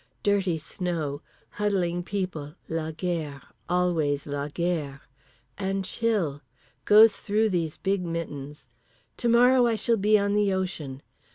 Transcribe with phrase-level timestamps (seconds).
[0.23, 1.21] Dirty snow.
[1.51, 2.55] Huddling people.
[2.67, 3.43] La guerre.
[3.69, 5.01] Always la guerre.
[5.59, 6.41] And chill.
[6.85, 8.67] Goes through these big mittens.
[9.17, 11.03] To morrow I shall be on the ocean.